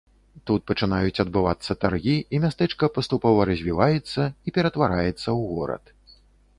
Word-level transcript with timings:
Тут 0.49 0.63
пачынаюць 0.69 1.21
адбывацца 1.23 1.71
таргі, 1.83 2.17
і 2.35 2.41
мястэчка 2.47 2.91
паступова 2.97 3.47
развіваецца 3.53 4.21
і 4.29 4.49
ператвараецца 4.61 5.17
ў 5.17 5.39
горад. 5.57 5.83